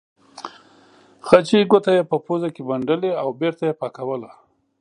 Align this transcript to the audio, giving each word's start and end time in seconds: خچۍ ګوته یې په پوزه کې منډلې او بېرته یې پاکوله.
خچۍ 1.27 1.61
ګوته 1.71 1.91
یې 1.97 2.03
په 2.11 2.17
پوزه 2.25 2.49
کې 2.55 2.61
منډلې 2.69 3.11
او 3.21 3.27
بېرته 3.39 3.63
یې 3.69 3.77
پاکوله. 3.81 4.29